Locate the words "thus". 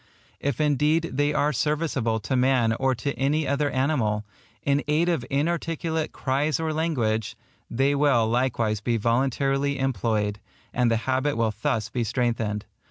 11.61-11.89